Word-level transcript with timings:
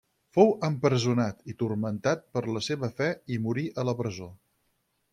Fou 0.35 0.47
empresonat 0.67 1.43
i 1.53 1.55
turmentat 1.59 2.25
per 2.39 2.45
la 2.57 2.65
seva 2.71 2.93
fe 3.03 3.13
i 3.37 3.41
morí 3.47 3.71
a 3.83 3.89
la 3.91 3.99
presó. 4.03 4.35